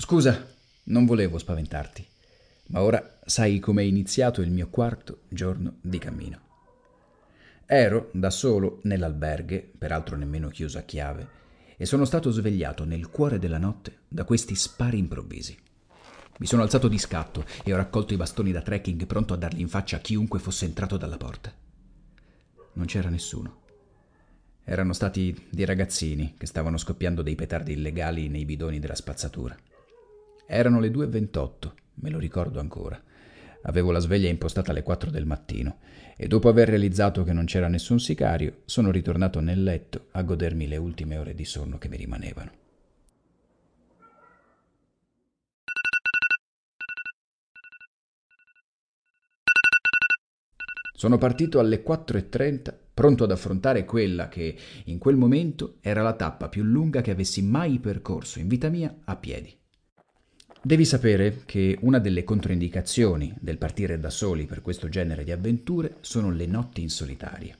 [0.00, 0.48] Scusa,
[0.84, 2.04] non volevo spaventarti,
[2.68, 6.40] ma ora sai come è iniziato il mio quarto giorno di cammino.
[7.66, 11.28] Ero da solo nell'alberghe, peraltro nemmeno chiuso a chiave,
[11.76, 15.56] e sono stato svegliato nel cuore della notte da questi spari improvvisi.
[16.38, 19.60] Mi sono alzato di scatto e ho raccolto i bastoni da trekking pronto a darli
[19.60, 21.52] in faccia a chiunque fosse entrato dalla porta.
[22.72, 23.60] Non c'era nessuno.
[24.64, 29.54] Erano stati dei ragazzini che stavano scoppiando dei petardi illegali nei bidoni della spazzatura.
[30.52, 33.00] Erano le 2.28, me lo ricordo ancora.
[33.62, 35.78] Avevo la sveglia impostata alle 4 del mattino
[36.16, 40.66] e dopo aver realizzato che non c'era nessun sicario, sono ritornato nel letto a godermi
[40.66, 42.50] le ultime ore di sonno che mi rimanevano.
[50.92, 56.48] Sono partito alle 4.30, pronto ad affrontare quella che in quel momento era la tappa
[56.48, 59.59] più lunga che avessi mai percorso in vita mia a piedi.
[60.62, 65.96] Devi sapere che una delle controindicazioni del partire da soli per questo genere di avventure
[66.00, 67.56] sono le notti in solitaria.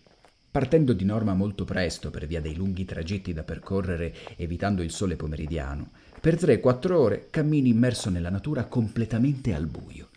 [0.50, 5.16] Partendo di norma molto presto per via dei lunghi tragitti da percorrere evitando il sole
[5.16, 10.08] pomeridiano, per 3-4 ore cammini immerso nella natura completamente al buio.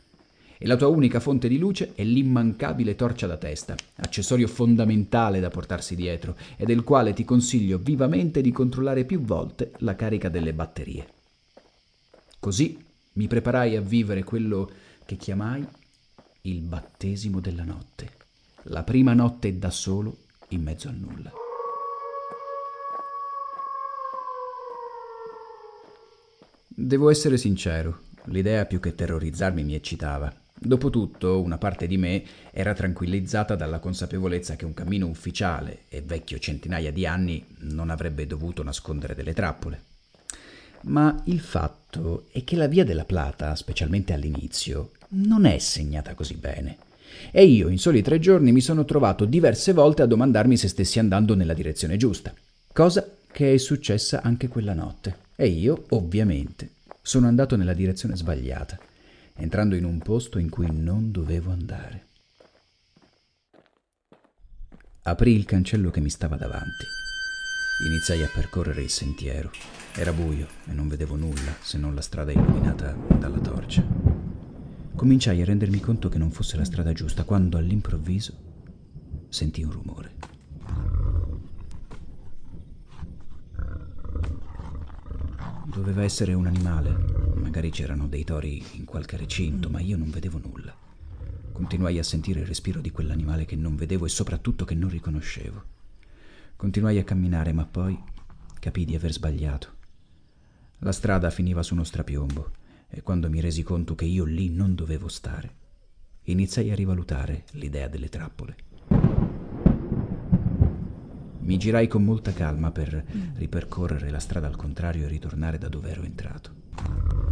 [0.58, 5.50] E la tua unica fonte di luce è l'immancabile torcia da testa, accessorio fondamentale da
[5.50, 10.54] portarsi dietro e del quale ti consiglio vivamente di controllare più volte la carica delle
[10.54, 11.22] batterie.
[12.44, 12.77] Così
[13.13, 14.69] mi preparai a vivere quello
[15.05, 15.66] che chiamai
[16.41, 18.11] il battesimo della notte,
[18.63, 20.17] la prima notte da solo
[20.49, 21.31] in mezzo al nulla.
[26.67, 30.30] Devo essere sincero, l'idea più che terrorizzarmi mi eccitava.
[30.53, 36.39] Dopotutto, una parte di me era tranquillizzata dalla consapevolezza che un cammino ufficiale e vecchio
[36.39, 39.92] centinaia di anni non avrebbe dovuto nascondere delle trappole
[40.86, 41.83] ma il fatto
[42.31, 46.77] è che la via della Plata, specialmente all'inizio, non è segnata così bene.
[47.31, 50.99] E io in soli tre giorni mi sono trovato diverse volte a domandarmi se stessi
[50.99, 52.33] andando nella direzione giusta,
[52.71, 55.17] cosa che è successa anche quella notte.
[55.36, 56.70] E io, ovviamente,
[57.02, 58.80] sono andato nella direzione sbagliata,
[59.36, 62.05] entrando in un posto in cui non dovevo andare.
[65.03, 66.86] Aprì il cancello che mi stava davanti.
[67.82, 69.52] Iniziai a percorrere il sentiero.
[69.95, 73.84] Era buio e non vedevo nulla se non la strada illuminata dalla torcia.
[74.95, 78.33] Cominciai a rendermi conto che non fosse la strada giusta quando all'improvviso
[79.28, 80.12] sentii un rumore.
[85.66, 86.95] Doveva essere un animale,
[87.33, 90.73] magari c'erano dei tori in qualche recinto, ma io non vedevo nulla.
[91.52, 95.73] Continuai a sentire il respiro di quell'animale che non vedevo e soprattutto che non riconoscevo.
[96.55, 98.02] Continuai a camminare, ma poi
[98.59, 99.81] capii di aver sbagliato.
[100.80, 102.52] La strada finiva su uno strapiombo
[102.89, 105.55] e quando mi resi conto che io lì non dovevo stare,
[106.23, 108.55] iniziai a rivalutare l'idea delle trappole.
[111.39, 113.03] Mi girai con molta calma per
[113.35, 116.61] ripercorrere la strada al contrario e ritornare da dove ero entrato.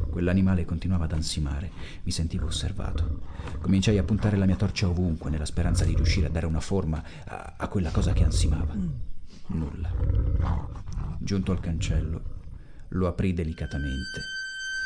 [0.09, 1.71] Quell'animale continuava ad ansimare,
[2.03, 3.21] mi sentivo osservato.
[3.61, 7.01] Cominciai a puntare la mia torcia ovunque nella speranza di riuscire a dare una forma
[7.25, 8.75] a, a quella cosa che ansimava.
[9.47, 9.94] Nulla.
[11.19, 12.40] Giunto al cancello,
[12.90, 14.22] lo aprì delicatamente,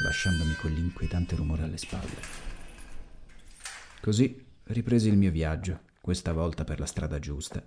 [0.03, 2.19] lasciandomi quell'inquietante rumore alle spalle.
[4.01, 7.63] Così ripresi il mio viaggio, questa volta per la strada giusta,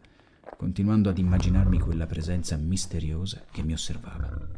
[0.56, 4.57] continuando ad immaginarmi quella presenza misteriosa che mi osservava.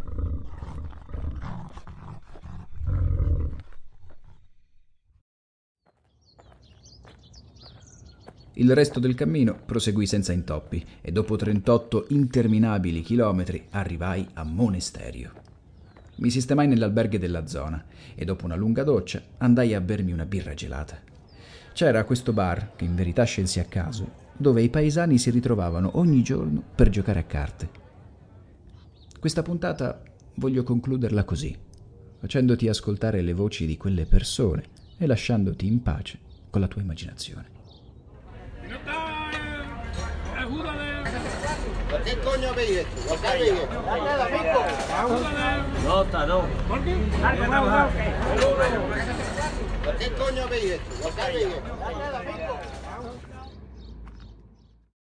[8.60, 15.32] Il resto del cammino proseguì senza intoppi e dopo 38 interminabili chilometri arrivai a Monesterio.
[16.16, 17.82] Mi sistemai nell'alberghe della zona
[18.14, 20.98] e dopo una lunga doccia andai a bermi una birra gelata.
[21.72, 26.22] C'era questo bar, che in verità scelsi a caso, dove i paesani si ritrovavano ogni
[26.22, 27.70] giorno per giocare a carte.
[29.18, 30.02] Questa puntata
[30.34, 31.56] voglio concluderla così,
[32.18, 34.64] facendoti ascoltare le voci di quelle persone
[34.98, 36.18] e lasciandoti in pace
[36.50, 37.59] con la tua immaginazione.
[38.70, 39.30] No está
[40.42, 42.04] ajuda de...
[42.04, 43.08] ¿Qué coño veis esto?
[43.08, 43.82] ¿Por qué veis esto?
[43.82, 45.66] nada.
[45.82, 46.42] No está, no.
[46.68, 46.94] ¿Por qué?
[49.84, 51.02] ¿Por qué coño veis esto?
[51.02, 52.79] ¿Por qué veis esto?